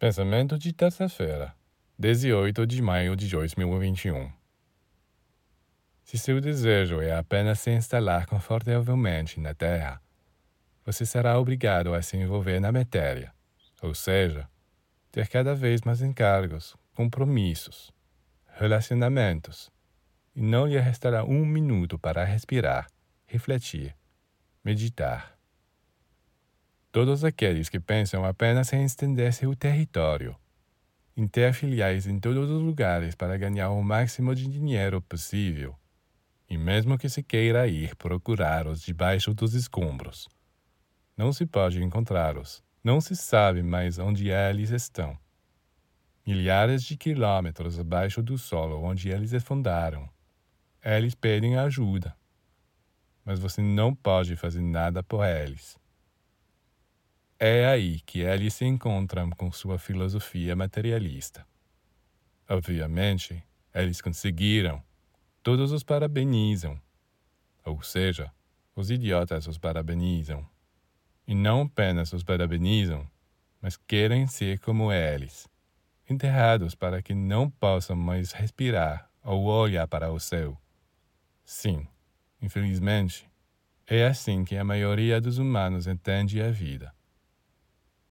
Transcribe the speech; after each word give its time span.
Pensamento 0.00 0.58
de 0.58 0.72
terça-feira, 0.72 1.54
18 1.98 2.66
de 2.66 2.80
maio 2.80 3.14
de 3.14 3.28
2021. 3.28 4.32
Se 6.02 6.16
seu 6.16 6.40
desejo 6.40 7.02
é 7.02 7.14
apenas 7.14 7.60
se 7.60 7.70
instalar 7.70 8.24
confortavelmente 8.24 9.38
na 9.38 9.52
Terra, 9.52 10.00
você 10.86 11.04
será 11.04 11.38
obrigado 11.38 11.92
a 11.92 12.00
se 12.00 12.16
envolver 12.16 12.58
na 12.60 12.72
matéria, 12.72 13.30
ou 13.82 13.94
seja, 13.94 14.48
ter 15.12 15.28
cada 15.28 15.54
vez 15.54 15.82
mais 15.82 16.00
encargos, 16.00 16.74
compromissos, 16.94 17.92
relacionamentos, 18.54 19.70
e 20.34 20.40
não 20.40 20.66
lhe 20.66 20.78
restará 20.78 21.24
um 21.24 21.44
minuto 21.44 21.98
para 21.98 22.24
respirar, 22.24 22.86
refletir, 23.26 23.94
meditar. 24.64 25.38
Todos 26.92 27.22
aqueles 27.22 27.68
que 27.68 27.78
pensam 27.78 28.24
apenas 28.24 28.72
em 28.72 28.84
estender 28.84 29.32
seu 29.32 29.54
território, 29.54 30.34
em 31.16 31.24
ter 31.28 31.52
filiais 31.52 32.04
em 32.08 32.18
todos 32.18 32.50
os 32.50 32.60
lugares 32.60 33.14
para 33.14 33.38
ganhar 33.38 33.70
o 33.70 33.80
máximo 33.80 34.34
de 34.34 34.48
dinheiro 34.48 35.00
possível, 35.00 35.76
e 36.48 36.58
mesmo 36.58 36.98
que 36.98 37.08
se 37.08 37.22
queira 37.22 37.68
ir 37.68 37.94
procurar-os 37.94 38.82
debaixo 38.82 39.32
dos 39.32 39.54
escombros, 39.54 40.28
não 41.16 41.32
se 41.32 41.46
pode 41.46 41.80
encontrá-los, 41.80 42.60
não 42.82 43.00
se 43.00 43.14
sabe 43.14 43.62
mais 43.62 44.00
onde 44.00 44.28
eles 44.28 44.70
estão. 44.70 45.16
Milhares 46.26 46.82
de 46.82 46.96
quilômetros 46.96 47.78
abaixo 47.78 48.20
do 48.20 48.36
solo 48.36 48.82
onde 48.82 49.10
eles 49.10 49.32
afundaram, 49.32 50.10
eles 50.84 51.14
pedem 51.14 51.56
ajuda, 51.56 52.16
mas 53.24 53.38
você 53.38 53.62
não 53.62 53.94
pode 53.94 54.34
fazer 54.34 54.60
nada 54.60 55.04
por 55.04 55.24
eles. 55.24 55.78
É 57.42 57.64
aí 57.64 58.00
que 58.00 58.20
eles 58.20 58.52
se 58.52 58.66
encontram 58.66 59.30
com 59.30 59.50
sua 59.50 59.78
filosofia 59.78 60.54
materialista. 60.54 61.46
Obviamente, 62.46 63.42
eles 63.72 64.02
conseguiram. 64.02 64.82
Todos 65.42 65.72
os 65.72 65.82
parabenizam. 65.82 66.78
Ou 67.64 67.82
seja, 67.82 68.30
os 68.76 68.90
idiotas 68.90 69.46
os 69.46 69.56
parabenizam. 69.56 70.46
E 71.26 71.34
não 71.34 71.62
apenas 71.62 72.12
os 72.12 72.22
parabenizam, 72.22 73.10
mas 73.58 73.74
querem 73.74 74.26
ser 74.26 74.58
como 74.58 74.92
eles, 74.92 75.48
enterrados 76.10 76.74
para 76.74 77.00
que 77.00 77.14
não 77.14 77.48
possam 77.48 77.96
mais 77.96 78.32
respirar 78.32 79.10
ou 79.24 79.44
olhar 79.44 79.88
para 79.88 80.12
o 80.12 80.20
céu. 80.20 80.60
Sim, 81.42 81.88
infelizmente, 82.42 83.26
é 83.86 84.04
assim 84.04 84.44
que 84.44 84.58
a 84.58 84.64
maioria 84.64 85.22
dos 85.22 85.38
humanos 85.38 85.86
entende 85.86 86.42
a 86.42 86.50
vida. 86.50 86.92